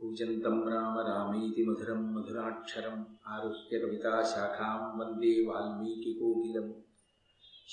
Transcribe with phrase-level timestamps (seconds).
[0.00, 3.02] कूजन्तं राम रामेति मधुरं मधुराक्षरम्
[3.32, 6.70] आरुह्य कविताशाखां वन्दे वाल्मीकिकोकिलम्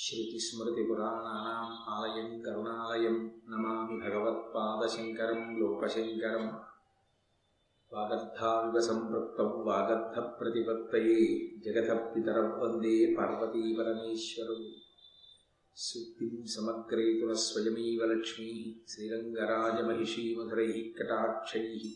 [0.03, 3.20] श्रुतिस्मृतिपुराणानाम् आलयं करुणालयं
[3.52, 6.49] नमामि भगवत्पादशङ्करं लोकशङ्करम्
[7.91, 11.21] वागर्धाविव सम्पृक्तौ वागर्धप्रतिपत्तये
[11.66, 14.57] जगतः पितरौ वन्दे पार्वतीपरमेश्वरौ
[15.85, 18.59] सूक्तिं समग्रयितुनः स्वयमेव लक्ष्मीः
[18.91, 21.88] श्रीरङ्गराजमहिषीमधुरैः कटाक्षैः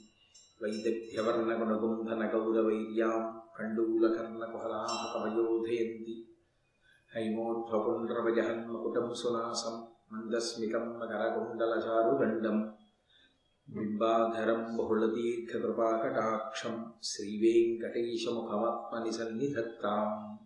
[0.60, 3.16] వైదగ్ధ్యవర్ణగుణగుంధనగౌరవైర్యాం
[3.56, 6.14] కండూలకర్ణకుహలాహకవయోధయంతి
[7.12, 12.56] హైమోధ్వపుండ్రవజహన్మకుటం సునాసం మందస్మికం మకరకుండలచారుదండం
[13.68, 20.38] బింబాధరం బహుళదీర్ఘకృపాకటాక్షం శ్రీవేంకటేశముఖమాత్మని సన్నిధత్తాం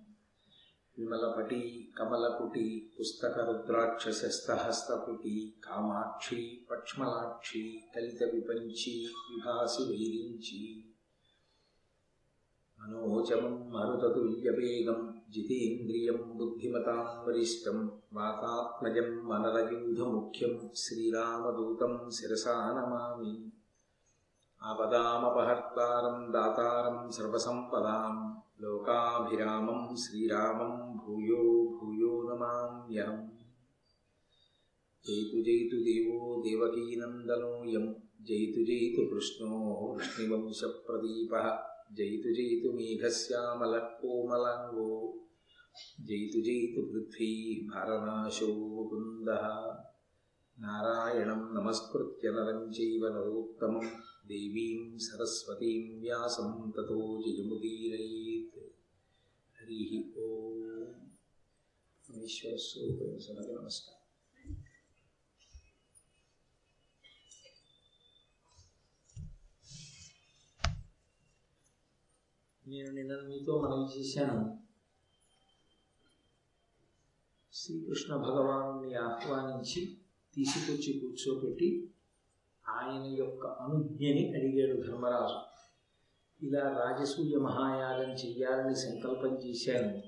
[1.01, 10.85] విమలపటి కమలపుటి పుస్తక రుద్రాక్ష శస్తహస్తకుటి కామాక్షి పక్ష్మలాక్షి కలిత విపంచి విభాసి వైరించి
[12.81, 22.81] మనోజమం మరుతతుల్యవేగం జితేంద్రియం బుద్ధిమతాం వరిష్టం వాతాత్మజం మనరయూధముఖ్యం శ్రీరామదూతం శిరసానమామి.
[22.81, 23.53] నమామి
[24.63, 28.37] ఆపదామపహర్తారం దాతారం సర్వసంపదాం.
[28.61, 31.43] లోకాభిరామం శ్రీరామం భూయో
[31.79, 33.33] భూయో నమామ్యం
[35.07, 39.57] జైతు జైతు దేవో దేవకీనందనోయ జైతు జైతు కృష్ణో
[39.93, 41.59] వృష్ణివంశప్రదీప.
[41.93, 45.15] జైతు జైతు మేఘశ్యామల కోమలాంగో
[46.01, 49.29] జైతు జైతు పృథ్వీ భారనాశో ముకుంద.
[50.59, 53.91] నారాయణం నమస్కృత్య నరం చైవ నరోత్తమం.
[54.25, 58.59] దేవీం సరస్వతీం వ్యాసం తతో జయముదీరయత్
[59.57, 59.81] హరి
[60.17, 60.59] ఓం
[63.55, 64.01] నమస్కారం
[72.67, 74.41] నేను నిన్న మీతో మనవి చేశాను
[77.55, 79.83] శ్రీకృష్ణ భగవాను ఆహ్వానించి
[80.37, 81.69] తీసుకొచ్చి కూర్చోబెట్టి
[82.71, 85.39] ఆయన యొక్క అనుజ్ఞని అడిగాడు ధర్మరాజు.
[86.47, 90.03] ఇలా రాజసూయ మహాయాగం చెయ్యాలని సంకల్పం చేశాను.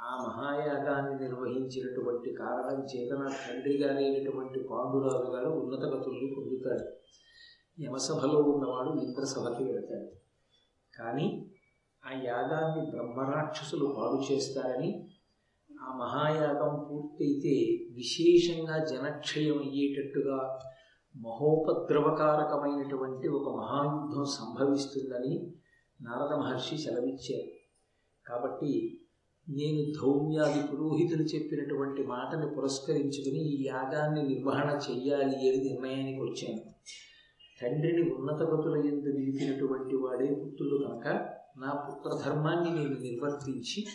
[0.00, 6.92] ఆ మహాయాగాన్ని నిర్వహించినటువంటి కారణం చేతన తండ్రి గారైనటువంటి పాండురాజు గారు ఉన్నత గతుల్ని పొందుతాడు.
[7.82, 10.10] యమసభలో ఉన్నవాడు ఇంద్రసభకి వెళతాడు.
[10.98, 11.50] కానీ
[12.04, 15.08] ఆ యాగాన్ని బ్రహ్మరాక్షసులు పాడు చేస్తారని
[15.80, 20.58] ఆ మహాయాగం పూర్తయితే విశేషంగా జనక్షయం అయ్యేటట్టుగా
[21.16, 25.54] మహోపద్రవకారకమైనటువంటి ఒక మహాయుద్ధం సంభవిస్తుందని
[26.02, 27.50] నారద మహర్షి సెలవిచ్చారు.
[28.26, 29.00] కాబట్టి
[29.48, 36.60] నేను ధౌమ్యాది పురోహితులు చెప్పినటువంటి మాటని పురస్కరించుకుని ఈ యాగాన్ని నిర్వహణ చెయ్యాలి అని నిర్ణయానికి వచ్చాను.
[37.62, 43.86] తండ్రిని ఉన్నత గతుల ఎందు నిలిపినటువంటి వాడే పుత్రుడు కనుక నా పుత్రధర్మాన్ని నేను నిర్వర్తించి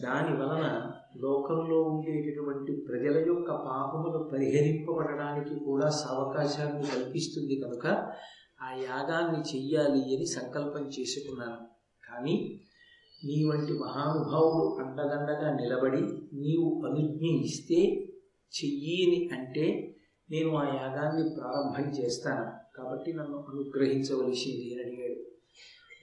[0.00, 7.86] దాని వలన లోకంలో ఉండేటటువంటి ప్రజల యొక్క పాపములు పరిహరింపబడడానికి కూడా సవకాశాన్ని కల్పిస్తుంది కనుక
[8.62, 11.56] ఆ యాగాన్ని చెయ్యాలి అని సంకల్పం చేసుకున్నాను.
[12.10, 12.60] కానీ
[13.24, 16.02] నీ వంటి మహానుభావుడు అండదండగా నిలబడి
[16.32, 18.08] నీవు అనుజ్ఞ ఇస్తే
[18.52, 19.96] చెయ్యిని అంటే
[20.30, 22.52] నేను ఆ యాగాన్ని ప్రారంభం చేస్తాను.
[22.76, 25.20] కాబట్టి నన్ను అనుగ్రహించవలసింది అని అడిగాడు.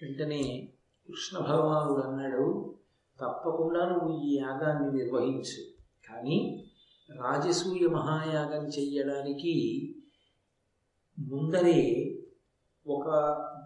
[0.01, 0.69] వెంటనే
[1.07, 2.75] కృష్ణ భగవానుడు అన్నాడు
[3.21, 5.63] తప్పకుండా నువ్వు ఈ యాగాన్ని నిర్వహించు.
[6.09, 6.65] కానీ
[7.17, 9.53] రాజసూయ మహాయాగం చెయ్యడానికి
[11.19, 12.15] ముందరే
[12.87, 13.07] ఒక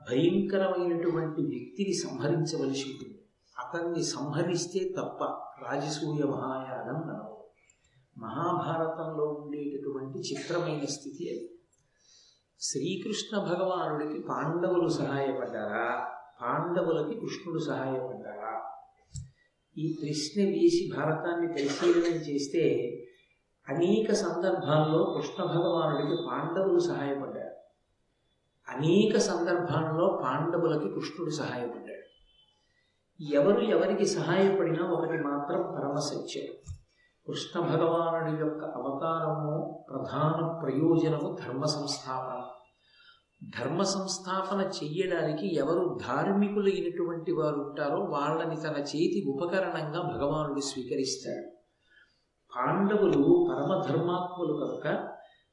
[0.09, 3.19] భయంకరమైనటువంటి వ్యక్తిని సంహరించవలసి ఉంటుంది.
[3.59, 5.23] అతన్ని సంహరిస్తే తప్ప
[5.63, 7.43] రాజసూయ మహాయాగం నడవదు.
[8.17, 11.49] మహాభారతంలో ఉండేటటువంటి చిత్రమైన స్థితి అది.
[12.59, 16.07] శ్రీకృష్ణ భగవానుడికి పాండవులు సహాయపడ్డారా?
[16.41, 18.65] పాండవులకి కృష్ణుడు సహాయపడ్డారా?
[19.77, 22.89] ఈ ప్రశ్న వేసి భారతాన్ని పరిశీలన చేస్తే
[23.69, 27.55] అనేక సందర్భాల్లో కృష్ణ భగవానుడికి పాండవులు సహాయపడ్డారు.
[28.67, 32.03] అనేక సందర్భాల్లో పాండవులకి కృష్ణుడు సహాయపడ్డాడు.
[33.23, 36.73] ఎవరు ఎవరికి సహాయపడినా ఒకటి మాత్రం పరమ సత్యం.
[37.27, 42.62] కృష్ణ భగవానుడి యొక్క అవతారము ప్రధాన ప్రయోజనము ధర్మ సంస్థాపన.
[43.49, 51.49] ధర్మ సంస్థాపన చెయ్యడానికి ఎవరు ధార్మికులైనటువంటి వారు ఉంటారో వాళ్ళని తన చేతి ఉపకరణంగా భగవానుడు స్వీకరిస్తాడు.
[52.55, 55.09] పాండవులు పరమధర్మాత్ములు కనుక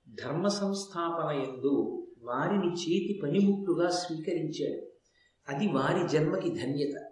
[0.08, 4.86] ధర్మ సంస్థాపన ఎందు వారిని చేతి పనిముట్టుగా స్వీకరించాడు.
[5.48, 7.10] అది వారి జన్మకి ధన్యత.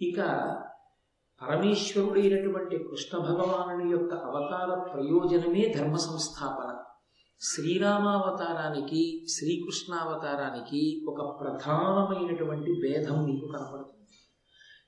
[0.00, 0.16] ఇక
[1.42, 6.69] పరమేశ్వరుడైనటువంటి కృష్ణ భగవానుని యొక్క అవతార ప్రయోజనమే ధర్మ సంస్థాపన.
[7.42, 14.08] శ్రీరామావతారానికి శ్రీకృష్ణావతారానికి ఒక ప్రధానమైనటువంటి భేదం మీకు కనపడుతుంది.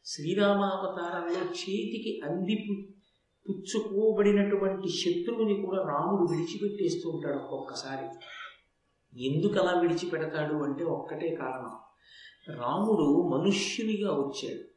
[0.04, 2.66] శ్రీరామావతారంలో చేతికి అంది
[3.48, 8.06] పుచ్చుకోబడినటువంటి శత్రువుని కూడా రాముడు విడిచిపెట్టేస్తూ ఉంటాడు ఒక్కొక్కసారి.
[9.24, 11.76] ఎందుకు అలా విడిచిపెడతాడు అంటే ఒక్కటే కారణం.
[12.56, 14.72] రాముడు మనుష్యునిగా వచ్చాడు.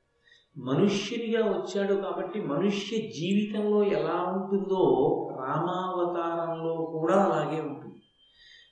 [0.60, 8.02] మనుష్యునిగా వచ్చాడు కాబట్టి మనుష్య జీవితంలో ఎలా ఉంటుందో రామావతారంలో కూడా అలాగే ఉంటుంది.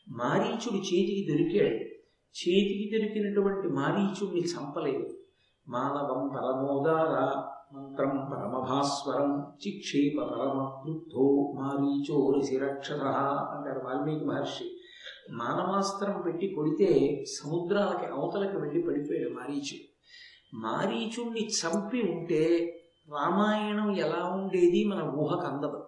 [0.09, 1.83] మారీచుడు చేతికి దొరికాడు.
[2.39, 5.17] చేతికి దొరికినటువంటి మారీచుడిని చంపలేదు.
[5.67, 7.43] మానవం పరమోదార
[7.77, 13.07] మంత్రం పరమభాస్వరం చిక్షేప పరమృద్ధో మారీచో శిరక్షర
[13.51, 14.79] అంటారు వాల్మీకి మహర్షి.
[15.31, 19.93] మానవాస్త్రం పెట్టి కొడితే సముద్రాలకి అవతలకి వెళ్ళి పడిపోయాడు మారీచుడు
[20.55, 22.67] మారీచుణ్ణి చంపి ఉంటే
[23.09, 24.85] రామాయణం ఎలా ఉండేది?
[24.87, 25.87] మన ఊహకు అందదు.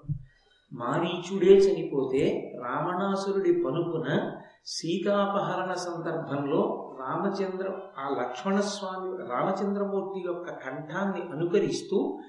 [0.75, 4.31] మారీచుడే చనిపోతే రావణాసురుడి పనుపున
[4.65, 7.67] సీతాపహరణ సందర్భంలో రామచంద్ర
[7.97, 12.19] ఆ లక్ష్మణస్వామి రామచంద్రమూర్తి యొక్క కంఠాన్ని అనుకరిస్తూ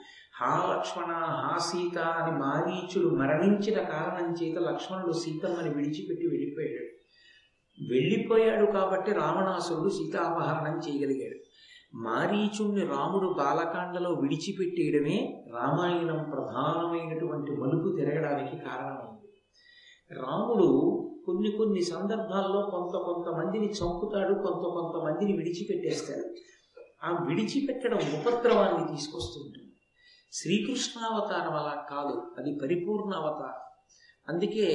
[0.41, 6.97] హా లక్ష్మణ హా సీత అని మారీచుడు మరణించిన కారణం చేత లక్ష్మణుడు సీతమ్మని విడిచిపెట్టి వెళ్ళిపోయాడు.
[7.95, 11.46] వెళ్ళిపోయాడు కాబట్టి రావణాసురుడు సీతాపహరణం చేయగలిగాడు.
[11.97, 19.33] మారీచుణ్ణి రాముడు బాలకాండలో విడిచిపెట్టేయడమే రామాయణం ప్రధానమైనటువంటి మలుపు తిరగడానికి కారణమైంది.
[20.21, 26.35] రాముడు కొన్ని కొన్ని సందర్భాల్లో కొంత కొంతమందిని చంపుతాడు కొంత కొంతమందిని విడిచిపెట్టేస్తాడు.
[27.05, 29.73] ఆ విడిచిపెట్టడం ఉపద్రవాన్ని తీసుకొస్తుంటుంది.
[30.33, 33.61] శ్రీకృష్ణావతారం అలా కాదు అది పరిపూర్ణ అవతారం.
[34.29, 34.69] అందుకే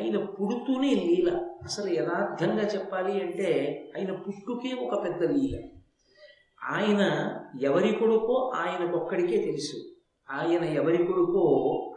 [0.00, 1.48] ఆయన పుడుతూనే లీల.
[1.62, 5.81] అసలు యథార్థంగా చెప్పాలి అంటే ఆయన పుట్టుకే ఒక పెద్ద లీల.
[6.62, 7.02] ఆయన
[7.60, 9.76] ఎవరి కొడుకో ఆయనకొక్కడికే తెలుసు.
[10.30, 11.42] ఆయన ఎవరి కొడుకో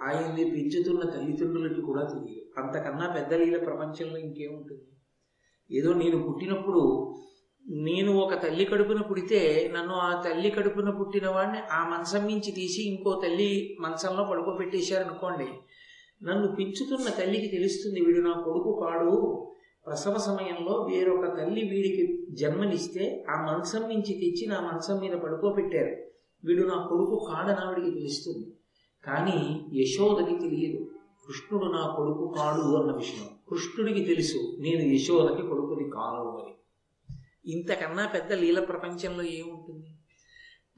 [0.04, 2.62] ఆయన్ని పెంచుతున్న తల్లిదండ్రులకి కూడా తెలియదు.
[2.62, 4.82] అంతకన్నా పెద్ద లీల ప్రపంచంలో ఇంకేముంటుంది
[5.80, 6.82] ఏదో నేను పుట్టినప్పుడు
[7.68, 12.82] నేను ఒక తల్లి కడుపున పుడితే నన్ను ఆ తల్లి కడుపున పుట్టిన వాడిని ఆ మంచం నుంచి తీసి
[12.82, 15.48] ఇంకో తల్లి మంచంలో పడుకోబెట్టేశారనుకోండి
[16.24, 19.48] నన్ను పెంచుతున్న తల్లికి తెలుస్తుంది వీడు నా కొడుకు కాడు.
[19.88, 25.96] ప్రసవ సమయంలో వేరొక తల్లి వీడికి జన్మనిస్తే ఆ మంచం నుంచి తెచ్చి నా మంచం మీద పడుకోబెట్టారు.
[26.48, 28.54] వీడు నా కొడుకు కాడనావిడికి తెలుస్తుంది.
[29.04, 30.92] కానీ యశోదకి తెలియదు.
[31.28, 33.28] కృష్ణుడు నా కొడుకు కాడు అన్న విషయం.
[33.50, 36.56] కృష్ణుడికి తెలుసు నేను యశోదకి కొడుకుని కాను అని.
[37.52, 39.96] ఇంతకన్నా పెద్ద లీల ప్రపంచంలో ఏముంటుంది?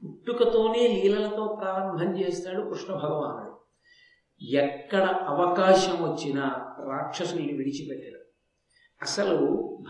[0.04, 3.58] పుట్టుకతోనే లీలలతో ప్రారంభం చేస్తాడు కృష్ణ భగవానుడు.
[4.44, 6.42] ఎక్కడ అవకాశం వచ్చినా
[6.88, 8.17] రాక్షసుల్ని విడిచిపెట్టాడు.
[9.02, 9.36] అసలు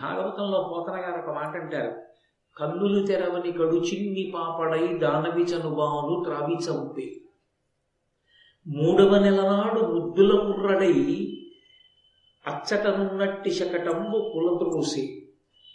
[0.02, 1.94] భాగవతంలో పోతన గారు ఒక మాట అంటారు.
[2.56, 7.20] కన్నులు తెరవని గడుచిన్ని పాపడై దానవి చనుబాలు త్రావి చంపే
[8.66, 10.93] మూడవ నెల నాడు ముద్దుల కుర్రడై
[12.46, 15.22] అచ్చటనున్నట్టి శకటంబు కులద్రోసి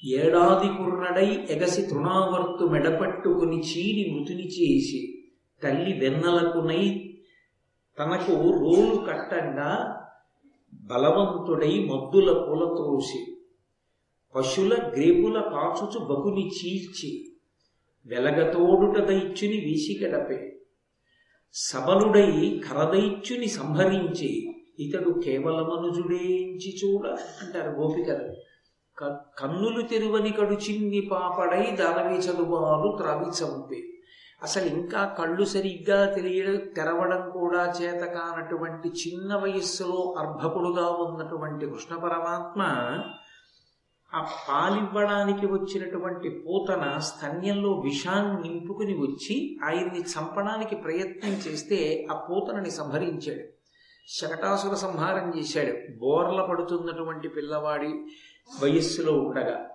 [0.05, 5.23] ఏడాది కుర్రడై ఎగసి తృణావర్తు మెడపట్టుకుని చీని మృతుని చేసి.
[5.63, 7.13] తల్లి వెన్నలకునై
[7.99, 9.99] తనకు రోలు కట్టండా
[10.73, 13.32] బలవంతుడై మద్దుల కులత్రోసి
[14.35, 17.11] పశుల గ్రేపుల పాచుచు బహుని చీల్చి
[18.05, 20.39] వెలగతోడుట దైత్యుని వీసిగడపే
[21.55, 22.29] సబలుడై
[22.69, 24.31] కరదైత్యుని సంహరించి
[24.79, 27.07] ఇతడు కేవలమనుజుడేంచి చూడ
[27.41, 28.27] అంటారు గోపికలు.
[29.37, 33.79] కన్నులు తెరువని కడు చిన్ని పాపడై దానవి చదువాలు త్రవి చంపే
[34.43, 36.43] అసలు ఇంకా కళ్ళు సరిగ్గా తెలియ
[36.75, 42.61] తెరవడం కూడా చేత కానటువంటి చిన్న వయస్సులో అర్భకుడుగా ఉన్నటువంటి కృష్ణ పరమాత్మ
[44.15, 53.47] ఆ పాలివ్వడానికి వచ్చినటువంటి పూతన స్తన్యంలో విషాన్ని నింపుకుని వచ్చి ఆయన్ని చంపడానికి ప్రయత్నం చేస్తే ఆ పూతనని సంహరించాడు.
[54.07, 55.99] శకటాసుర సంహారం చేశాడు.
[55.99, 57.93] బోర్ల పడుతున్నటువంటి పిల్లవాడి
[58.63, 59.69] వయస్సులో ఉండగా.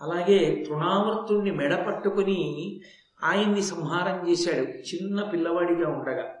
[0.00, 2.80] అలాగే తృణావర్తుణ్ణి మెడ పట్టుకుని
[3.24, 4.66] ఆయన్ని సంహారం చేశాడు.
[4.66, 6.34] చిన్న పిల్లవాడిగా ఉండగా.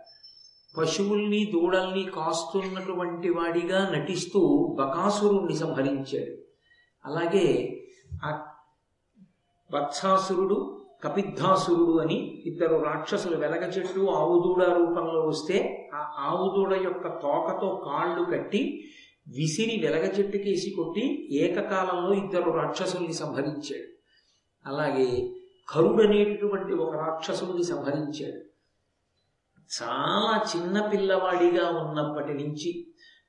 [0.78, 6.37] పశువుల్ని దూడల్ని కాస్తున్నటువంటి వాడిగా నటిస్తూ బకాసురుణ్ణి సంహరించాడు.
[7.04, 7.78] అలాగే
[8.24, 8.48] ఆ
[9.74, 18.24] వత్సాసురుడు కపిద్ధాసురుడు అని ఇద్దరు రాక్షసులు వెలగ చెట్టు ఆవుదూడ రూపంలో వస్తే ఆ ఆవుదూడ యొక్క తోకతో కాళ్ళు
[18.24, 18.84] కట్టి
[19.28, 23.88] విసిరి వెలగ చెట్టుకేసి కొట్టి ఏకకాలంలో ఇద్దరు రాక్షసుల్ని సంహరించాడు.
[24.66, 25.34] అలాగే
[25.68, 28.48] కరుడనేటటువంటి ఒక రాక్షసుని సంహరించాడు.
[29.70, 32.86] చాలా చిన్న పిల్లవాడిగా ఉన్నప్పటి నుంచి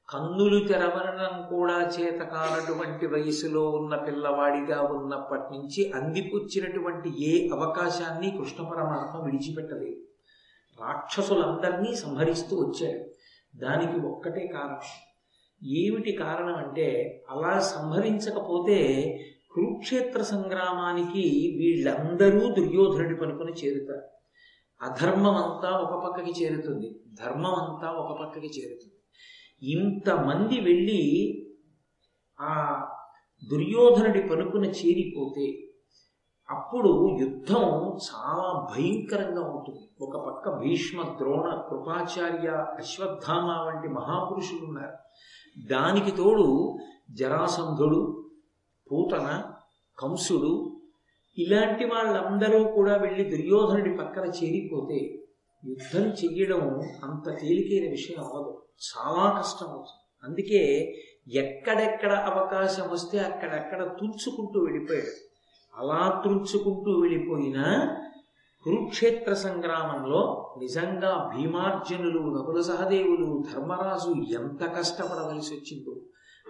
[0.09, 9.23] కన్నులు తెరవడం కూడా చేత కానటువంటి వయసులో ఉన్న పిల్లవాడిగా ఉన్నప్పటి నుంచి అందిపుచ్చినటువంటి ఏ అవకాశాన్ని కృష్ణ పరమాత్మ
[9.23, 10.01] విడిచిపెట్టలేదు.
[10.81, 13.09] రాక్షసులందరినీ సంహరిస్తూ వచ్చాడు.
[13.57, 14.79] దానికి ఒక్కటే కారణం.
[15.63, 16.87] ఏమిటి కారణం అంటే
[17.29, 18.77] అలా సంహరించకపోతే
[19.51, 24.07] కురుక్షేత్ర సంగ్రామానికి వీళ్ళందరూ దుర్యోధనుడి పనుకొని చేరుతారు.
[24.81, 26.99] అధర్మం అంతా ఒక పక్కకి చేరుతుంది.
[27.13, 28.98] ధర్మం అంతా ఒక పక్కకి చేరుతుంది.
[29.61, 31.01] ఇంతమంది వెళ్ళి
[32.41, 32.83] ఆ
[33.51, 35.75] దుర్యోధనుడి పలుకున చేరిపోతే
[36.51, 39.89] అప్పుడు యుద్ధం చాలా భయంకరంగా ఉంటుంది.
[40.01, 44.97] ఒక పక్క భీష్మ ద్రోణ కృపాచార్య అశ్వత్థామ వంటి మహాపురుషులు ఉన్నారు.
[45.57, 46.79] దానికి తోడు
[47.11, 48.29] జరాసంధుడు
[48.91, 49.43] పూతన
[49.99, 50.79] కంసుడు
[51.37, 55.18] ఇలాంటి వాళ్ళందరూ కూడా వెళ్ళి దుర్యోధనుడి పక్కన చేరిపోతే
[55.65, 56.61] యుద్ధం చెయ్యడం
[57.03, 58.61] అంత తేలికైన విషయం అవ్వదు.
[58.89, 60.29] చాలా కష్టం అవుతుంది.
[60.29, 60.93] అందుకే
[61.33, 65.29] ఎక్కడెక్కడ అవకాశం వస్తే అక్కడెక్కడ తుంచుకుంటూ వెళ్ళిపోయాడు.
[65.81, 67.95] అలా తుంచుకుంటూ వెళ్ళిపోయినా
[68.63, 76.01] కురుక్షేత్ర సంగ్రామంలో నిజంగా భీమార్జునులు నకుల సహదేవులు ధర్మరాజు ఎంత కష్టపడవలసి వచ్చిందో.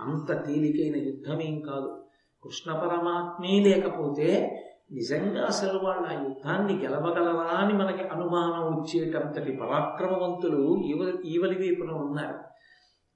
[0.02, 2.04] అంత తేలికైన యుద్ధమేం కాదు.
[2.44, 4.56] కృష్ణ పరమాత్మే లేకపోతే
[4.92, 12.40] నిజంగా అసలు వాళ్ళ ఆ యుద్ధాన్ని గెలవగలరా అని మనకి అనుమానం వచ్చేటంతటి పరాక్రమవంతులు ఈవ ఈవలి వైపున ఉన్నారు.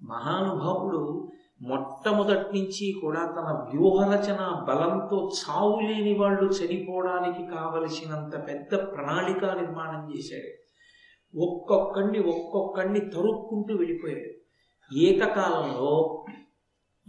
[0.05, 1.29] మహానుభావుడు
[1.61, 10.51] మొట్టమొదటి నుంచి కూడా తన వ్యూహరచన బలంతో చావు లేని వాళ్ళు చనిపోవడానికి కావలసినంత పెద్ద ప్రణాళిక నిర్మాణం చేశాడు.
[11.37, 14.31] ఒక్కొక్కడిని ఒక్కొక్కడిని తరుక్కుంటూ వెళ్ళిపోయాడు.
[14.97, 16.25] ఏకకాలంలో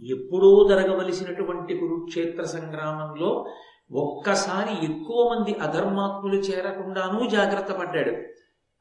[0.03, 3.45] ఎప్పుడూ జరగవలసినటువంటి కురుక్షేత్ర సంగ్రామంలో
[3.91, 8.11] ఒక్కసారి ఎక్కువ మంది అధర్మాత్ములు చేరకుండానూ జాగ్రత్త పడ్డాడు.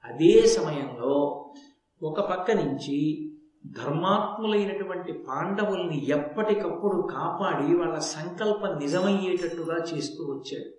[0.04, 1.44] అదే సమయంలో
[2.02, 3.30] ఒక పక్క నుంచి
[3.66, 10.70] ధర్మాత్ములైనటువంటి పాండవుల్ని ఎప్పటికప్పుడు కాపాడి వాళ్ళ సంకల్పం నిజమయ్యేటట్టుగా చేస్తూ వచ్చాడు.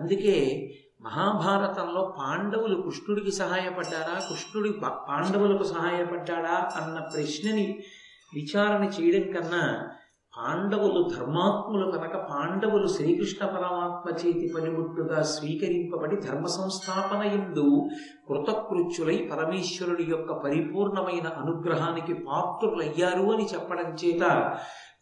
[0.00, 0.68] అందుకే
[1.02, 7.78] మహాభారతంలో పాండవులు కృష్ణుడికి సహాయపడ్డారా కృష్ణుడి పాండవులకు సహాయపడ్డాడా అన్న ప్రశ్నని
[8.34, 9.90] విచారణ చేయడం కన్నా
[10.34, 17.66] పాండవులు ధర్మాత్ములు కనుక పాండవులు శ్రీకృష్ణ పరమాత్మ చేతి పనిముట్టుగా స్వీకరింపబడి ధర్మ సంస్థాపన ఎందు
[18.28, 24.22] కృతకృత్యులై పరమేశ్వరుడి యొక్క పరిపూర్ణమైన అనుగ్రహానికి పాత్రులయ్యారు అని చెప్పడం చేత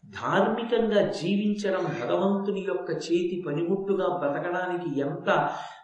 [0.09, 5.29] ధార్మికంగా జీవించడం భగవంతుని యొక్క చేతి పనిముట్టుగా బ్రతకడానికి ఎంత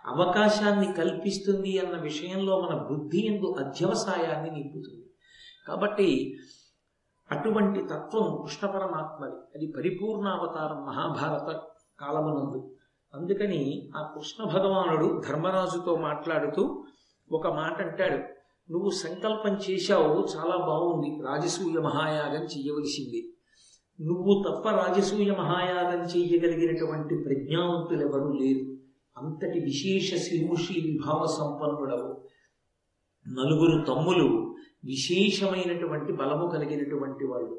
[0.08, 5.06] అవకాశాన్ని కల్పిస్తుంది అన్న విషయంలో మన బుద్ధి ఎందు అధ్యవసాయాన్ని నింపుతుంది.
[5.68, 6.10] కాబట్టి
[7.32, 9.32] అటువంటి తత్వం కృష్ణ పరమాత్మది.
[9.32, 11.62] అది పరిపూర్ణావతారం మహాభారత
[12.00, 12.72] కాలమునందు.
[13.14, 16.84] అందుకని ఆ కృష్ణ భగవానుడు ధర్మరాజుతో మాట్లాడుతూ
[17.32, 18.40] ఒక మాట అంటాడు
[18.72, 21.28] నువ్వు సంకల్పం చేశావు చాలా బాగుంది.
[21.28, 23.34] రాజసూయ మహాయాగం చెయ్యవలసింది.
[24.02, 28.80] నువ్వు తప్ప రాజసూయ మహాయాగం చెయ్యగలిగినటువంటి ప్రజ్ఞావంతులెవరూ లేరు.
[29.18, 32.22] అంతటి విశేష శివుషి విభావ సంపన్నుడవు.
[33.28, 34.49] నలుగురు తమ్ములు
[34.84, 37.56] విశేషమైనటువంటి బలము కలిగినటువంటి వాళ్ళు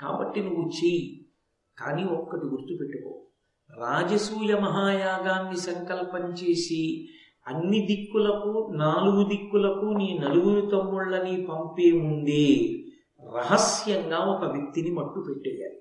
[0.00, 1.26] కాబట్టి నువ్వు చేయి
[1.78, 3.12] కానీ ఒక్కటి గుర్తుపెట్టుకో.
[3.70, 7.08] రాజసూయ మహాయాగాన్ని సంకల్పం చేసి
[7.46, 12.46] అన్ని దిక్కులకు నాలుగు దిక్కులకు నీ నలుగురు తమ్ముళ్ళని పంపే ముందే
[13.36, 15.78] రహస్యంగా ఒక వ్యక్తిని మట్టు పెట్టేయాలి.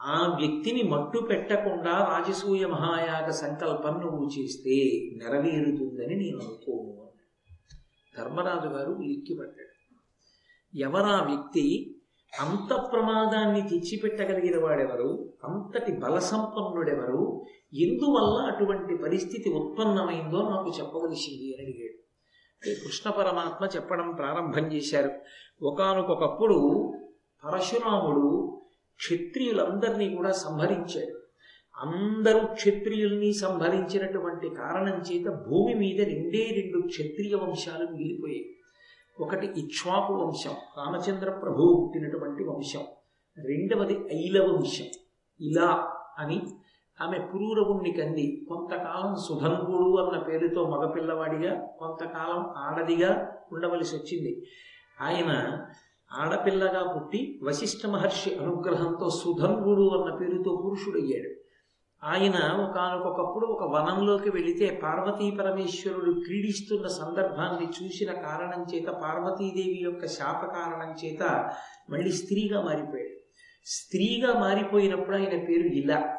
[0.00, 4.76] ఆ వ్యక్తిని మట్టు పెట్టకుండా రాజసూయ మహాయాగ సంకల్పం నువ్వు చేస్తే
[5.16, 7.08] నెరవేరుతుందని నేను అనుకోను
[8.16, 9.67] ధర్మరాజు గారు ఉలిక్కిపడ్డాడు
[10.74, 11.94] ఎవరా వ్యక్తి
[12.40, 15.32] అంత ప్రమాదాన్ని తెచ్చిపెట్టగలిగిన వాడెవరు?
[15.44, 17.44] అంతటి బలసంపన్నుడెవరు?
[17.74, 21.98] ఎందువల్ల అటువంటి పరిస్థితి ఉత్పన్నమైందో నాకు చెప్పవలసింది అని అడిగాడు.
[22.84, 25.10] కృష్ణ పరమాత్మ చెప్పడం ప్రారంభం చేశారు.
[25.62, 26.92] ఒకనకొకప్పుడు
[27.44, 28.60] పరశురాముడు
[28.96, 31.18] క్షత్రియులందరినీ కూడా సంహరించాడు.
[31.76, 38.57] అందరూ క్షత్రియుల్ని సంహరించినటువంటి కారణం చేత భూమి మీద రెండే రెండు క్షత్రియ వంశాలు మిగిలిపోయాయి.
[39.20, 42.80] ఒకటి ఇక్ష్వాకు వంశం రామచంద్ర ప్రభువు పుట్టినటువంటి వంశం
[43.44, 44.84] రెండవది ఐలవ వంశం
[45.40, 46.42] ఇలా అని
[47.00, 48.46] ఆమె పురూరవుణ్ణి కంది.
[48.48, 54.46] కొంతకాలం సుధన్గుడు అన్న పేరుతో మగపిల్లవాడిగా కొంతకాలం ఆడదిగా ఉండవలసి వచ్చింది
[55.00, 55.30] ఆయన
[56.12, 61.30] ఆడపిల్లగా పుట్టి వశిష్ఠ మహర్షి అనుగ్రహంతో సుధన్గుడు అన్న పేరుతో పురుషుడయ్యాడు.
[62.04, 70.44] ఆయన ఒకనకొకప్పుడు ఒక వనంలోకి వెళితే పార్వతీ పరమేశ్వరుడు క్రీడిస్తున్న సందర్భాన్ని చూసిన కారణం చేత పార్వతీదేవి యొక్క శాప
[70.44, 71.52] కారణం చేత
[71.90, 73.20] మళ్ళీ స్త్రీగా మారిపోయాడు.
[73.66, 76.16] స్త్రీగా మారిపోయినప్పుడు ఆయన పేరు ఇల.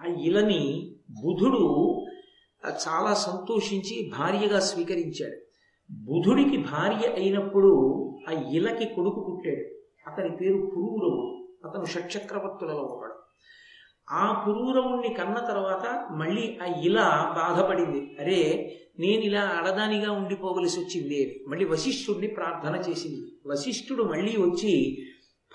[0.00, 1.94] ఆ ఇలని బుధుడు
[2.68, 5.36] చాలా సంతోషించి భార్యగా స్వీకరించాడు.
[5.90, 7.70] బుధుడికి భార్య అయినప్పుడు
[8.28, 9.80] ఆ ఇలకి కొడుకు పుట్టాడు.
[10.10, 13.09] అతని పేరు పురూరవుడు అతను షట్చక్రవర్తులలో ఒకడు.
[14.10, 18.16] ఆ పురూరవుణ్ణి కన్న తర్వాత మళ్ళీ ఆ ఇలా బాధపడింది.
[18.20, 21.44] అరే నేను ఇలా ఆడదానిగా ఉండిపోవలసి వచ్చింది.
[21.48, 23.32] మళ్ళీ వశిష్ఠుడిని ప్రార్థన చేసింది.
[23.46, 24.98] వశిష్ఠుడు మళ్ళీ వచ్చి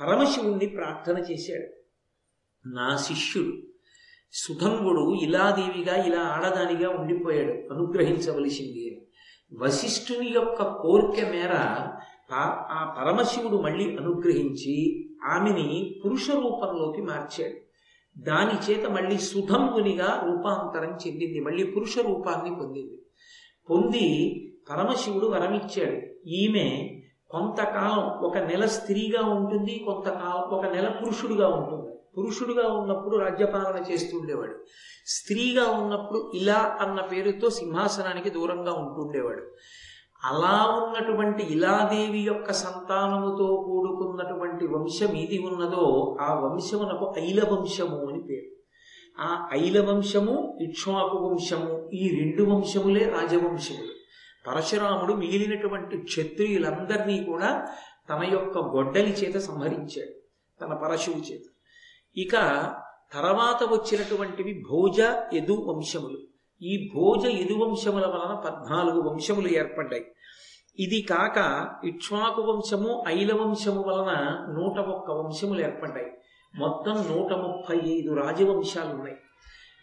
[0.02, 1.86] పరమశివుణ్ణి ప్రార్థన చేశాడు.
[2.68, 3.54] నా శిష్యుడు
[4.34, 7.74] సుధంగుడు ఇలాదేవిగా ఇలా ఆడదానిగా ఉండిపోయాడు.
[7.74, 8.90] అనుగ్రహించవలసింది.
[8.90, 9.02] అని
[9.60, 11.52] వశిష్ఠుని యొక్క కోరిక మేర
[12.32, 17.64] ఆ పరమశివుడు మళ్ళీ అనుగ్రహించి ఆమెని పురుష రూపంలోకి మార్చాడు.
[18.17, 23.01] దాని చేత మళ్ళీ సుధంగునిగా రూపాంతరం చెందింది మళ్ళీ పురుష రూపాన్ని పొందింది.
[23.69, 24.05] పొంది
[24.69, 26.29] పరమశివుడు వరమిచ్చాడు.
[26.29, 31.95] ఈమె కొంతకాలం ఒక నెల స్త్రీగా ఉంటుంది కొంతకాలం ఒక నెల పురుషుడుగా ఉంటుంది.
[32.17, 34.55] పురుషుడుగా ఉన్నప్పుడు రాజ్యపాలన చేస్తుండేవాడు
[35.05, 39.43] స్త్రీగా ఉన్నప్పుడు ఇలా అన్న పేరుతో సింహాసనానికి దూరంగా ఉంటుండేవాడు
[40.25, 48.50] అలా ఉన్నటువంటి ఇలాదేవి యొక్క సంతానముతో కూడుకున్నటువంటి వంశం ఏది ఉన్నదో ఆ వంశమునకు ఐల వంశము అని పేరు.
[49.20, 53.94] ఆ ఐల వంశము ఇక్ష్వాకు వంశము ఈ రెండు వంశములే రాజవంశములు.
[54.48, 57.67] పరశురాముడు మిగిలినటువంటి క్షత్రియులందరినీ కూడా
[58.10, 60.15] తన యొక్క గొడ్డలి చేత సంహరించాడు
[60.62, 61.41] తన పరశువు చేత.
[62.17, 62.34] ఇక
[63.13, 65.00] తర్వాత వచ్చినటువంటివి భోజ
[65.34, 66.35] యదు వంశములు.
[66.65, 70.05] ఈ భోజ యదు వంశముల వలన పద్నాలుగు వంశములు ఏర్పడ్డాయి.
[70.79, 71.38] ఇది కాక
[71.84, 74.12] ఇక్ష్వాకు వంశము ఐల వంశము వలన
[74.57, 76.12] నూట ఒక్క వంశములు ఏర్పడ్డాయి.
[76.53, 79.17] మొత్తం నూట ముప్పై ఐదు రాజవంశాలు ఉన్నాయి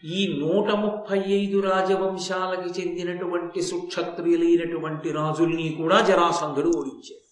[0.05, 7.23] ఈ నూట ముప్పై ఐదు రాజవంశాలకి చెందినటువంటి సుక్షత్రియులైనటువంటి రాజుల్ని కూడా జరాసంధుడు ఓడించాడు.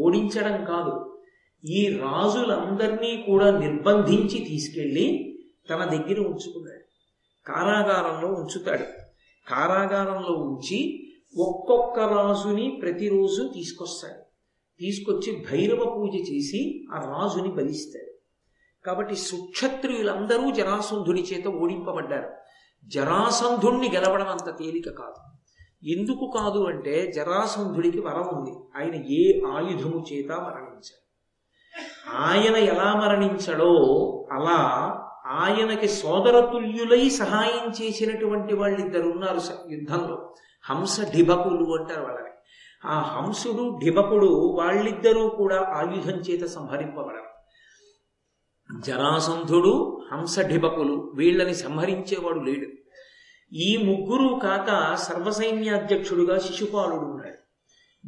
[0.00, 0.94] ఓడించడం కాదు
[1.64, 5.06] ఈ రాజులందరినీ కూడా నిర్బంధించి తీసుకెళ్ళి
[5.70, 6.79] తన దగ్గర ఉంచుకున్నాడు.
[7.52, 8.84] కారాగారంలో ఉంచుతాడు.
[9.50, 11.06] కారాగారంలో ఉంచి
[11.38, 14.22] ఒక్కొక్క రాజుని ప్రతిరోజు తీసుకొస్తాడు.
[14.80, 18.10] తీసుకొచ్చి భైరవ పూజ చేసి ఆ రాజుని బలిస్తాడు.
[18.86, 22.30] కాబట్టి సుక్షత్రియులందరూ జరాసంధుని చేత ఓడింపబడ్డారు.
[22.84, 25.30] జరాసంధుణ్ణి గెలవడం అంత తేలిక కాదు.
[25.86, 28.82] ఎందుకు కాదు అంటే జరాసంధుడికి వరం ఉంది.
[28.82, 31.10] ఆయన ఏ ఆయుధము చేత మరణించాడు.
[32.16, 33.74] ఆయన ఎలా మరణించడో
[34.32, 34.86] అలా
[35.26, 40.34] ఆయనకి సోదరతుల్యులై సహాయం చేసినటువంటి వాళ్ళిద్దరు ఉన్నారు యుద్ధంలో.
[40.64, 42.30] హంస ఢిబకులు అంటారు వాళ్ళని.
[42.84, 47.30] ఆ హంసుడు ఢిబకుడు వాళ్ళిద్దరూ కూడా ఆయుధం చేత సంహరింపబడరు.
[48.86, 52.66] జరాసంధుడు హంస ఢిబకులు వీళ్ళని సంహరించేవాడు లేడు.
[53.54, 57.40] ఈ ముగ్గురు కాక సర్వసైన్యాధ్యక్షుడుగా శిశుపాలుడు ఉన్నాడు.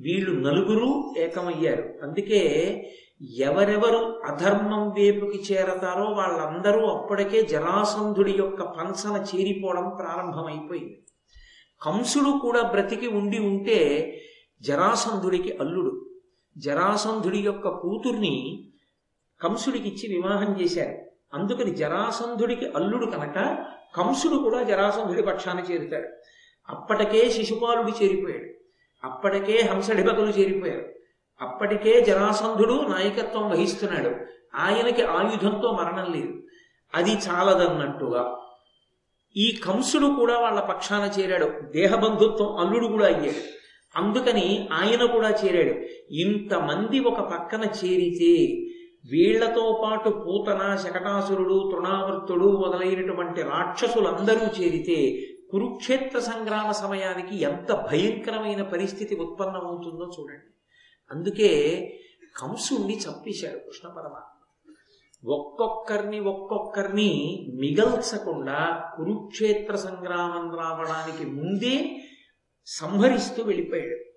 [0.01, 1.95] వీళ్ళు నలుగురు ఏకమయ్యారు.
[2.03, 2.41] అందుకే
[3.21, 11.03] ఎవరెవరు అధర్మం వేపుకి చేరతారో వాళ్ళందరూ అప్పటికే జరాసంధుడి యొక్క పంచన చేరిపోవడం ప్రారంభమైపోయింది.
[11.83, 13.79] కంసుడు కూడా బ్రతికి ఉండి ఉంటే
[14.61, 16.11] జరాసంధుడికి అల్లుడు.
[16.59, 18.69] జరాసంధుడి యొక్క కూతుర్ని
[19.43, 20.99] కంసుడికి ఇచ్చి వివాహం చేశారు.
[21.35, 26.09] అందుకని జరాసంధుడికి అల్లుడు కనుక కంసుడు కూడా జరాసంధుడి పక్షాన చేరుతాడు.
[26.69, 28.55] అప్పటికే శిశుపాలుడు చేరిపోయాడు.
[29.07, 31.02] అప్పటికే హంసడిబకులు చేరిపోయారు.
[31.43, 34.11] అప్పటికే జరాసంధుడు నాయకత్వం వహిస్తున్నాడు.
[34.55, 36.43] ఆయనకి ఆయుధంతో మరణం లేదు.
[36.95, 38.39] అది చాలదన్నట్టుగా.
[39.37, 41.61] ఈ కంసుడు కూడా వాళ్ళ పక్షాన చేరాడు.
[41.73, 43.63] దేహబంధుత్వం అల్లుడు కూడా అయ్యాడు.
[43.97, 45.79] అందుకని ఆయన కూడా చేరాడు.
[46.13, 48.69] ఇంతమంది ఒక పక్కన చేరితే
[49.11, 55.19] వీళ్ళతో పాటు పూతన శకటాసురుడు తృణావృత్తుడు మొదలైనటువంటి రాక్షసులందరూ చేరితే
[55.51, 60.62] కురుక్షేత్ర సంగ్రామ సమయానికి ఎంత భయంకరమైన పరిస్థితి ఉత్పన్నమవుతుందో చూడండి.
[61.13, 61.51] అందుకే
[62.37, 64.29] కంసుణ్ణి చంపేశాడు కృష్ణ పరమాత్మ.
[65.29, 67.11] ఒక్కొక్కరిని ఒక్కొక్కరిని
[67.55, 72.05] మిగల్చకుండా కురుక్షేత్ర సంగ్రామం రావడానికి ముందే
[72.67, 74.13] సంహరిస్తూ వెళ్ళిపోయాడు.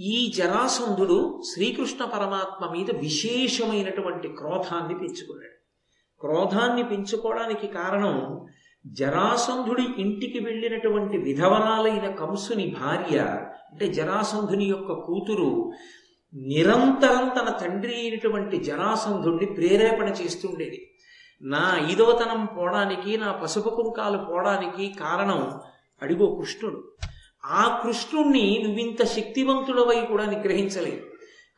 [0.00, 5.60] ఈ జరాసంధుడు శ్రీకృష్ణ పరమాత్మ మీద విశేషమైనటువంటి క్రోధాన్ని పెంచుకున్నాడు.
[6.20, 8.46] క్రోధాన్ని పెంచుకోవడానికి కారణం
[8.86, 13.18] జరాసంధుడి ఇంటికి వెళ్ళినటువంటి విధవరాలైన కంసుని భార్య
[13.72, 15.72] అంటే జరాసంధుని యొక్క కూతురు
[16.34, 20.90] నిరంతరం తన తండ్రి అయినటువంటి జరాసంధుడిని ప్రేరేపణ చేస్తుండేది.
[21.42, 25.50] నా ఐదవతనం పోవడానికి నా పసుపు కుంకాలు పోవడానికి కారణం
[26.02, 26.92] అడిగో కృష్ణుడు.
[27.44, 31.02] ఆ కృష్ణుణ్ణి నువ్వింత శక్తివంతుడవై కూడా నిగ్రహించలేదు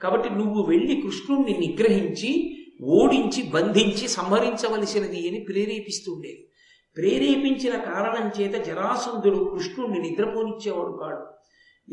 [0.02, 6.48] కాబట్టి నువ్వు వెళ్ళి కృష్ణుణ్ణి నిగ్రహించి ఓడించి బంధించి సంహరించవలసినది అని ప్రేరేపిస్తుండేది.
[6.96, 11.31] ప్రేరేపించిన కారణం చేత జరాసంధుడు కృష్ణుణ్ణి నిద్రపోనిచ్చేవాడు కాడు.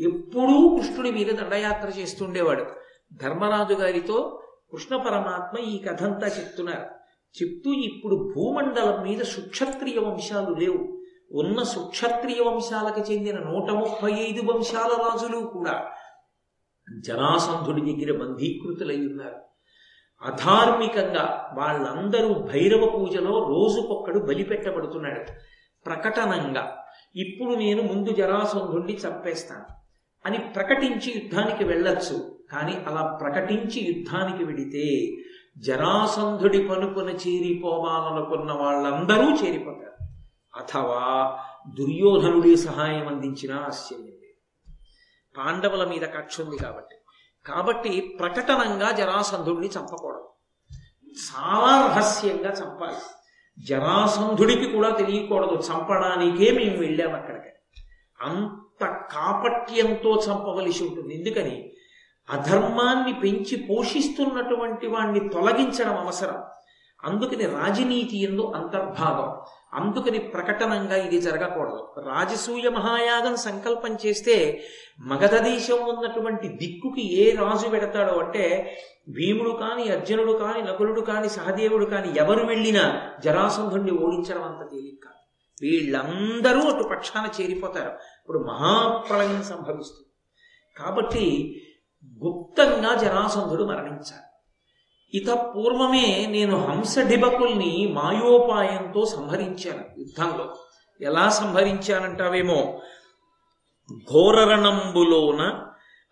[0.00, 2.66] ఎప్పుడూ కృష్ణుడి మీద దండయాత్ర చేస్తుండేవాడు.
[3.12, 6.86] ధర్మరాజు గారితో కృష్ణ పరమాత్మ ఈ కథంతా చెప్తున్నారు.
[7.42, 11.00] చెప్తూ ఇప్పుడు భూమండలం మీద సుక్షత్రియ వంశాలు లేవు.
[11.32, 15.90] ఉన్న సుక్షత్రియ వంశాలకు చెందిన నూట ముప్పై ఐదు వంశాల రాజులు కూడా
[17.00, 19.36] జరాసంధుడి దగ్గర బంధీకృతులై ఉన్నారు.
[20.22, 25.20] అధార్మికంగా వాళ్ళందరూ భైరవ పూజలో రోజుకొక్కడు బలిపెట్టబడుతున్నాడు
[25.86, 26.84] ప్రకటనంగా.
[27.16, 29.79] ఇప్పుడు నేను ముందు జరాసంధుణ్ణి చంపేస్తాను.
[30.26, 32.38] అని ప్రకటించి యుద్ధానికి వెళ్ళొచ్చు.
[32.52, 35.16] కానీ అలా ప్రకటించి యుద్ధానికి వెడితే
[35.58, 40.04] జరాసంధుడి పనుపున చేరిపోవాలనుకున్న వాళ్ళందరూ చేరిపోతారు.
[40.60, 41.38] అథవా
[41.78, 44.70] దుర్యోధనుడి సహాయం అందించినా ఆశ్చర్యం లేదు.
[45.38, 46.96] పాండవుల మీద కక్ష ఉంది కాబట్టి.
[47.46, 50.28] కాబట్టి ప్రకటనంగా జరాసంధుడిని చంపకూడదు.
[51.12, 52.96] చాలా రహస్యంగా చంపాలి.
[53.58, 55.54] జరాసంధుడికి కూడా తెలియకూడదు.
[55.54, 57.48] చంపడానికే మేము వెళ్ళాం అక్కడికి.
[58.22, 61.18] అంత కాపట్యంతో చంపవలసి ఉంటుంది.
[61.18, 61.72] ఎందుకని?
[62.30, 66.42] అధర్మాన్ని పెంచి పోషిస్తున్నటువంటి వాణ్ణి తొలగించడం అవసరం.
[67.04, 69.40] అందుకని రాజనీతి ఎందు అంతర్భాగం.
[69.74, 71.94] అందుకని ప్రకటనంగా ఇది జరగకూడదు.
[71.98, 74.64] రాజసూయ మహాయాగం సంకల్పం చేస్తే
[75.00, 78.76] మగధ దేశం ఉన్నటువంటి దిక్కుకి ఏ రాజు పెడతాడో అంటే
[79.08, 85.20] భీముడు కాని అర్జునుడు కాని నకులుడు కాని సహదేవుడు కాని ఎవరు వెళ్ళినా జరాసంధుణ్ణి ఓడించడం అంత తేలిక కాదు.
[85.62, 87.90] వీళ్ళందరూ అటు పక్షాన చేరిపోతారు.
[88.30, 90.08] ఇప్పుడు మహాప్రళయం సంభవిస్తుంది.
[90.76, 91.24] కాబట్టి
[92.24, 94.28] గుప్తంగా జరాసంధుడు మరణించాలి
[95.14, 100.56] ఇత పూర్వమే నేను హంసడిబకుల్ని మాయోపాయంతో సంహరించాను యుద్ధంలో.
[101.00, 102.80] ఎలా సంహరించానంటావేమో?
[104.12, 105.66] ఘోరరణంబులోన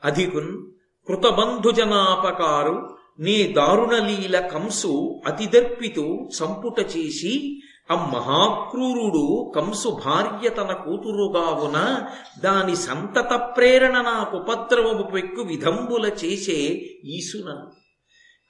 [0.05, 0.67] అధికున్
[1.09, 12.07] కృతబంధుజనాపకారు నీ దారుణలీల కంసు అతిదర్పితు సంపుట చేసి ఆ మహాక్రూరుడు కంసు భార్య తన కూతురుగావున
[12.45, 16.59] దాని సంతత ప్రేరణ నాకు ఉపద్రవము పెక్కు విధంబుల చేసే
[17.05, 17.67] ఈసున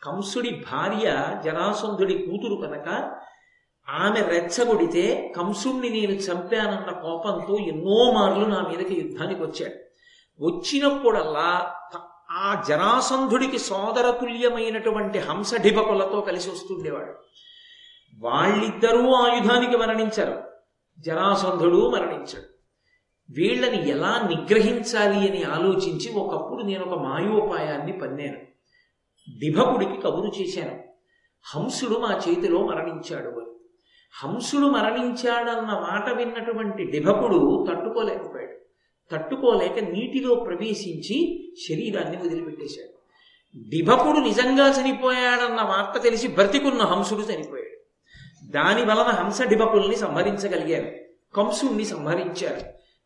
[0.03, 1.07] కంసుడి భార్య
[1.44, 2.88] జరాసంధుడి కూతురు కనుక
[3.88, 9.79] ఆమె రెచ్చగొడితే కంసుణ్ణి నేను చంపానన్న కోపంతో ఎన్నో మార్లు నా మీదకి యుద్ధానికి వచ్చాడు.
[10.44, 11.72] వచ్చినప్పుడల్లా
[12.31, 17.12] ఆ జరాసంధుడికి సోదరతుల్యమైనటువంటి హంసఢిబకులతో కలిసి వస్తుండేవాడు.
[18.18, 20.42] వాళ్ళిద్దరూ ఆయుధానికి మరణించారు.
[21.00, 22.59] జరాసంధుడు మరణించాడు.
[23.31, 28.38] వీళ్ళని ఎలా నిగ్రహించాలి అని ఆలోచించి ఒకప్పుడు నేను ఒక మాయోపాయాన్ని పన్నాను.
[29.38, 30.85] దిభకుడికి కబురు చేశాను.
[31.54, 33.48] హంసుడు మా చేతిలో మరణించాడు అని.
[34.24, 38.59] హంసుడు మరణించాడన్న మాట విన్నటువంటి డిభకుడు తట్టుకోలేకపోయాడు.
[39.11, 42.98] తట్టుకోలేక నీటిలో ప్రవేశించి శరీరాన్ని వదిలిపెట్టేశాడు.
[43.68, 47.67] డిభకుడు నిజంగా చనిపోయాడన్న వార్త తెలిసి బ్రతికున్న హంసుడు చనిపోయాడు.
[48.48, 50.96] దాని వలన హంస డిభకుల్ని సంహరించగలిగారు.
[51.34, 52.61] కంసుణ్ణి సంహరించారు.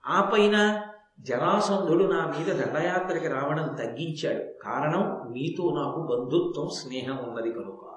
[0.06, 0.82] ఆ పైన
[1.20, 4.64] జరాసంధుడు నా మీద దండయాత్రకి రావడం తగ్గించాడు.
[4.64, 7.92] కారణం మీతో నాకు బంధుత్వం స్నేహం ఉన్నది కనుక.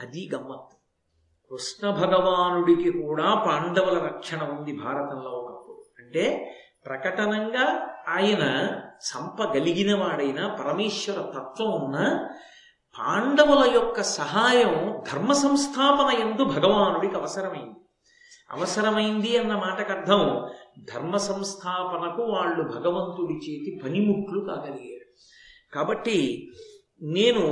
[0.00, 0.78] అది గమ్మత్తు.
[1.50, 5.84] కృష్ణ భగవానుడికి కూడా పాండవుల రక్షణ ఉంది భారతంలో ఒకప్పుడు.
[5.98, 6.54] అంటే
[6.86, 12.28] ప్రకటనంగా ఆయన సంపగలిగిన వాడైన పరమేశ్వర తత్వం ఉన్న
[13.00, 17.76] పాండవుల యొక్క సహాయం ధర్మ సంస్థాపన ఎందు భగవానుడికి అవసరమైంది.
[18.50, 20.48] అవసరమైంది అన్న మాటకు అర్థం
[20.94, 25.08] ధర్మ సంస్థాపనకు వాళ్ళు భగవంతుడి చేతి పనిముట్లు కాగలిగారు.
[25.74, 26.48] కాబట్టి
[27.02, 27.44] నేను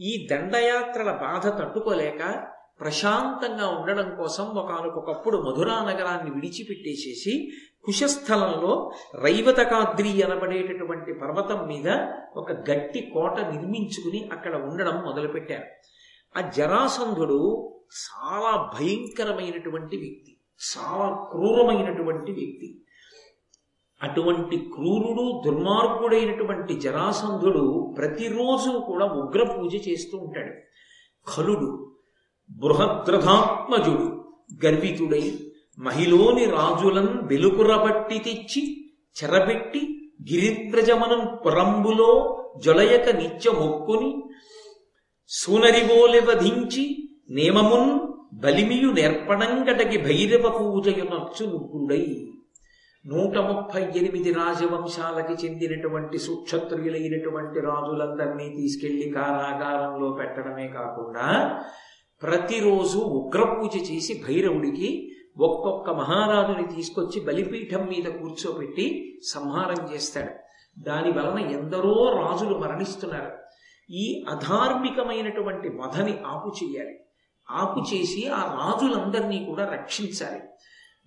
[0.00, 2.51] ఈ దండయాత్రల బాధ తట్టుకోలేక
[2.82, 7.52] ప్రశాంతంగా ఉండడం కోసం ఒకనకొకప్పుడు మధురా నగరాన్ని విడిచిపెట్టేసేసి
[7.84, 11.88] కుశస్థలంలో రైవతకాద్రి అనబడేటటువంటి పర్వతం మీద
[12.36, 15.64] ఒక గట్టి కోట నిర్మించుకుని అక్కడ ఉండడం మొదలుపెట్టారు.
[16.38, 22.78] ఆ జరాసంధుడు చాలా భయంకరమైనటువంటి వ్యక్తి చాలా క్రూరమైనటువంటి వ్యక్తి.
[24.02, 30.52] అటువంటి క్రూరుడు దుర్మార్గుడైనటువంటి జరాసంధుడు ప్రతిరోజు కూడా ఉగ్ర పూజ చేస్తూ ఉంటాడు.
[31.34, 31.91] ఖలుడు
[32.60, 34.06] బృహద్రథాత్మజుడు.
[34.64, 35.24] గర్వితుడై
[35.78, 38.62] మహిలోని రాజులన్ వెలుకురబట్టి తెచ్చి
[39.16, 39.80] చెరబెట్టి
[40.22, 42.10] గిరిద్రజమనం పురంబులో
[42.64, 44.10] జొలయక నిత్య మొక్కుని
[45.30, 46.84] సూనరివోలె వధించి
[47.30, 47.90] నేమమున్
[48.34, 52.04] బలిమియు నేర్పణంగటకి భైరవ పూజయునర్చు నుగ్గుడై
[53.04, 61.26] నూట ముప్పై ఎనిమిది రాజవంశాలకి చెందినటువంటి సుక్షత్రియులైనటువంటి రాజులందరినీ తీసుకెళ్ళి కారాగారంలో పెట్టడమే కాకుండా
[62.22, 70.30] ప్రతిరోజు ఉగ్రపూజ చేసి భైరవుడికి ఒక్కొక్క మహారాజుని తీసుకొచ్చి బలిపీఠం మీద కూర్చోబెట్టి సంహారం చేస్తాడు.
[70.80, 73.32] దాని వలన ఎందరో రాజులు మరణిస్తున్నారు.
[73.90, 77.00] ఈ అధార్మికమైనటువంటి వధని ఆపు చేయాలి.
[77.50, 80.40] ఆపు చేసి ఆ రాజులందరినీ కూడా రక్షించాలి.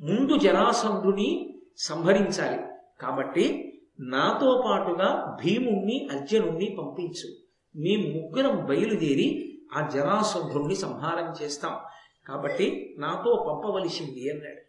[0.01, 2.63] ముందు జరాసంధుని సంహరించాలి.
[3.01, 7.36] కాబట్టి నాతో పాటుగా భీముణ్ణి అర్జునుణ్ణి పంపించు.
[7.75, 11.80] మేము ముగ్గురం బయలుదేరి ఆ జరాసంధుణ్ణి సంహారం చేస్తాం.
[12.28, 14.62] కాబట్టి నాతో పంపవలసింది అన్నాడు.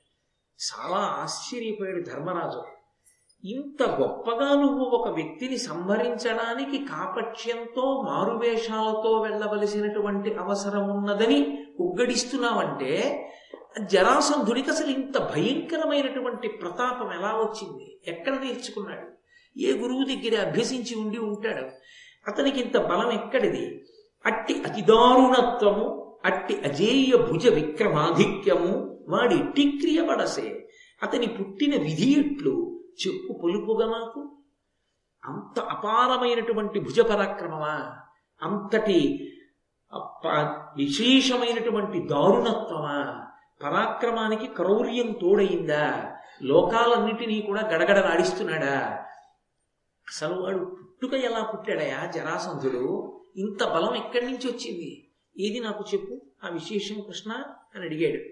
[0.57, 2.63] చాలా ఆశ్చర్యపోయాడు ధర్మరాజు.
[3.45, 13.23] ఇంత గొప్పగా నువ్వు ఒక వ్యక్తిని సంహరించడానికి కాపక్ష్యంతో మారువేషాలతో వెళ్ళవలసినటువంటి అవసరం ఉన్నదని ఉగ్గడిస్తున్నావంటే
[13.83, 18.01] జరాసంధుడికి అసలు ఇంత భయంకరమైనటువంటి ప్రతాపం ఎలా వచ్చింది?
[18.07, 19.09] ఎక్కడ నేర్చుకున్నాడు?
[19.59, 21.69] ఏ గురువు దగ్గర అభ్యసించి ఉండి ఉంటాడు?
[22.27, 23.85] అతనికి ఇంత బలం ఎక్కడిది?
[24.27, 30.69] అట్టి అతిదారుణత్వము అట్టి అజేయ భుజ విక్రమాధిక్యము వాడి టిక్రియ పడసే
[31.03, 34.33] అతని పుట్టిన విధి ఎట్లు చెప్పు పొలుపుగా నాకు
[35.25, 37.97] అంత అపారమైనటువంటి భుజ పరాక్రమమా?
[38.43, 39.33] అంతటి
[40.77, 43.27] విశేషమైనటువంటి దారుణత్వమా?
[43.63, 46.13] పరాక్రమానికి క్రౌర్యం తోడయిందా?
[46.43, 49.05] లోకాలన్నిటినీ కూడా గడగడలాడిస్తున్నాడా?
[50.07, 53.13] అసలు వాడు పుట్టుక ఎలా పుట్టాడయా జరాసంధుడు?
[53.37, 55.11] ఇంత బలం ఎక్కడి నుంచి వచ్చింది?
[55.39, 56.21] ఏది నాకు చెప్పు?
[56.45, 57.33] ఆ విశేషం కృష్ణ
[57.75, 58.23] అని అడిగాడు.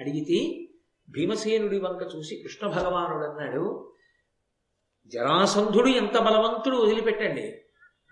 [0.00, 0.68] అడిగితే
[1.10, 3.92] భీమసేనుడి వంక చూసి కృష్ణ భగవానుడు అన్నాడు
[5.06, 7.60] జరాసంధుడు ఎంత బలవంతుడు వదిలిపెట్టండి.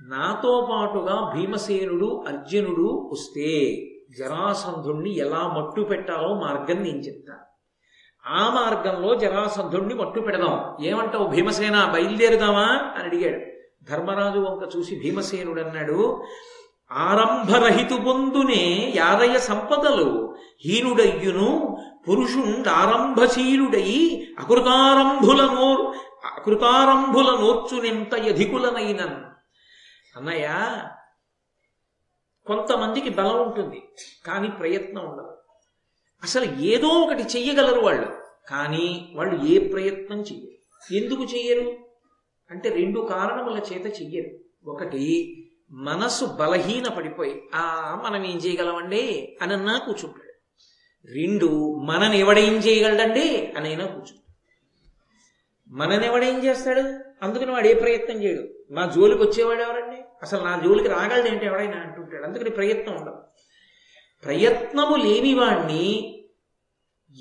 [0.09, 3.77] నాతో పాటుగా భీమసేనుడు అర్జునుడు వస్తే
[4.19, 7.53] జరాసంధుణ్ణి ఎలా మట్టు పెట్టాలో మార్గం నేను చెప్తాను
[8.27, 10.85] ఆ మార్గంలో జరాసంధుణ్ణి మట్టు పెడదాం.
[10.87, 11.91] ఏమంటావు భీమసేన?
[11.95, 12.67] బయలుదేరుదామా?
[12.67, 13.52] అని అడిగాడు.
[13.91, 16.27] ధర్మరాజు వంక చూసి భీమసేనుడు అన్నాడు
[16.93, 29.25] ఆరంభరహితు పొందునే యాదయ్య సంపదలు హీనుడయ్యును పురుషుండారంభశీలుడై అకృతారంభుల నోరు అకృతారంభుల నోర్చునెంత యధికులనైనన్.
[30.17, 30.49] అన్నయ్య
[32.47, 33.83] కొంతమందికి బలం ఉంటుంది
[34.27, 35.37] కానీ ప్రయత్నం ఉండదు.
[36.23, 38.13] అసలు ఏదో ఒకటి చెయ్యగలరు వాళ్ళు
[38.49, 40.95] కానీ వాళ్ళు ఏ ప్రయత్నం చెయ్యరు.
[40.95, 41.82] ఎందుకు చెయ్యరు?
[42.53, 44.31] అంటే రెండు కారణముల చేత చెయ్యరు.
[44.71, 45.37] ఒకటి
[45.71, 49.37] మనసు బలహీన పడిపోయి ఆ మనం ఏం చేయగలమండి?
[49.43, 50.33] అనన్నా కూర్చుంటాడు.
[51.13, 53.53] రెండు మనని ఎవడేం చేయగలడండి?
[53.57, 54.23] అనైనా కూర్చుంటాడు.
[55.75, 56.81] మనని ఎవడేం చేస్తాడు?
[57.25, 58.73] అందుకని వాడు ఏ ప్రయత్నం చేయడు.
[58.73, 60.03] మా జోలికి వచ్చేవాడు ఎవరండి?
[60.23, 62.25] అసలు నా జోలికి రాగలదేంటి ఎవడైనా అంటుంటాడు.
[62.25, 63.17] అందుకని ప్రయత్నం ఉండదు.
[64.25, 66.19] ప్రయత్నము లేని వాణ్ణి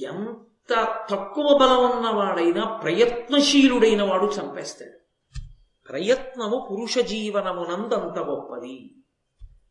[0.03, 5.00] ఎంత తక్కువ బలం ఉన్నవాడైనా ప్రయత్నశీలుడైన వాడు చంపేస్తాడు.
[5.91, 8.95] ప్రయత్నము పురుష జీవనమునందంత గొప్పది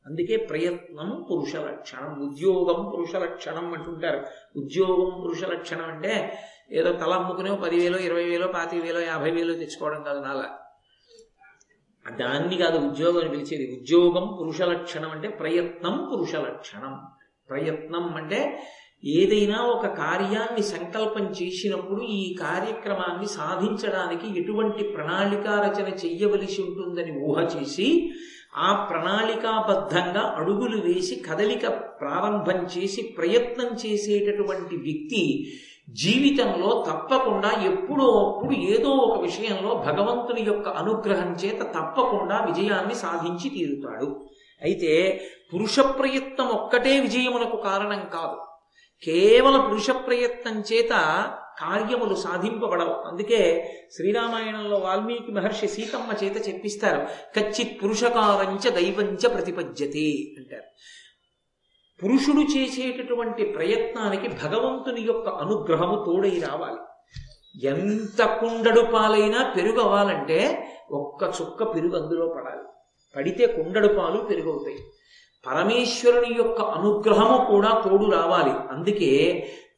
[0.07, 4.27] అందుకే ప్రయత్నం పురుష లక్షణం ఉద్యోగం పురుష లక్షణం అంటుంటారు.
[4.57, 6.39] ఉద్యోగం పురుష లక్షణం అంటే
[6.73, 10.59] ఏదో తల అమ్ముకునే పదివేలు ఇరవై వేలు పాతిక వేలు యాభై వేలు తెచ్చుకోవడం కాదు నాలా.
[12.11, 13.81] దాన్ని కాదు ఉద్యోగం అని పిలిచేది.
[13.81, 17.07] ఉద్యోగం పురుష లక్షణం అంటే ప్రయత్నం పురుష లక్షణం.
[17.51, 18.63] ప్రయత్నం అంటే
[19.05, 28.13] ఏదైనా ఒక కార్యాన్ని సంకల్పం చేసినప్పుడు ఈ కార్యక్రమాన్ని సాధించడానికి ఎటువంటి ప్రణాళికా రచన చెయ్యవలసి ఉంటుందని ఊహ చేసి
[28.57, 31.67] ఆ ప్రణాళికాబద్ధంగా అడుగులు వేసి కదలిక
[32.01, 35.53] ప్రారంభం చేసి ప్రయత్నం చేసేటటువంటి వ్యక్తి
[35.89, 44.21] జీవితంలో తప్పకుండా ఎప్పుడో అప్పుడు ఏదో ఒక విషయంలో భగవంతుని యొక్క అనుగ్రహం చేత తప్పకుండా విజయాన్ని సాధించి తీరుతాడు.
[44.63, 45.23] అయితే
[45.55, 48.50] పురుష ప్రయత్నం ఒక్కటే విజయమునకు కారణం కాదు.
[49.03, 50.91] కేవల పురుష ప్రయత్నం చేత
[51.61, 53.09] కార్యములు సాధింపబడవు.
[53.09, 57.07] అందుకే శ్రీరామాయణంలో వాల్మీకి మహర్షి సీతమ్మ చేత చెప్పిస్తారు
[57.41, 60.63] కచ్చిత్ పురుషకారంచ దైవంచ ప్రతిపద్యతే అంటారు.
[62.05, 66.81] పురుషుడు చేసేటటువంటి ప్రయత్నానికి భగవంతుని యొక్క అనుగ్రహము తోడై రావాలి.
[67.67, 72.63] ఎంత కుండడు పాలైనా పెరుగు అవ్వాలంటే ఒక్క చుక్క పెరుగు అందులో పడాలి.
[73.17, 74.79] పడితే కుండడు పాలు పెరుగవుతాయి.
[75.47, 78.55] పరమేశ్వరుని యొక్క అనుగ్రహము కూడా తోడు రావాలి.
[78.71, 79.13] అందుకే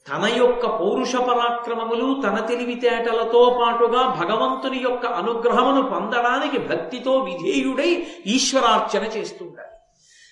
[0.09, 7.90] తన యొక్క పౌరుష పరాక్రమములు తన తెలివితేటలతో పాటుగా భగవంతుని యొక్క అనుగ్రహమును పొందడానికి భక్తితో విధేయుడై
[8.27, 9.71] ఈశ్వరార్చన చేస్తుంటారు